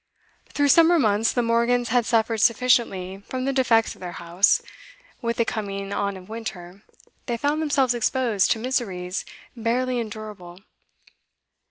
Through 0.49 0.69
summer 0.69 0.97
months 0.97 1.31
the 1.31 1.43
Morgans 1.43 1.89
had 1.89 2.07
suffered 2.07 2.39
sufficiently 2.39 3.21
from 3.29 3.45
the 3.45 3.53
defects 3.53 3.93
of 3.93 4.01
their 4.01 4.13
house; 4.13 4.63
with 5.21 5.37
the 5.37 5.45
coming 5.45 5.93
on 5.93 6.17
of 6.17 6.27
winter, 6.27 6.81
they 7.27 7.37
found 7.37 7.61
themselves 7.61 7.93
exposed 7.93 8.49
to 8.49 8.57
miseries 8.57 9.25
barely 9.55 9.99
endurable. 9.99 10.57